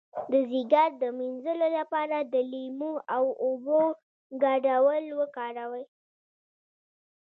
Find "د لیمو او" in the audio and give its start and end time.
2.33-3.25